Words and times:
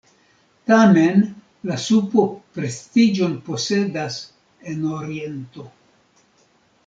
Tamen 0.69 1.19
la 1.71 1.75
supo 1.83 2.23
prestiĝon 2.55 3.35
posedas 3.49 4.17
en 4.71 4.87
Oriento. 5.01 5.67